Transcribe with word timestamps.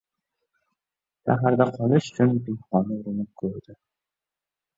Shaharda 1.25 1.65
qolish 1.75 2.07
uchun 2.15 2.33
pinhona 2.47 2.97
urinib 2.97 3.31
ko‘rdi. 3.45 3.79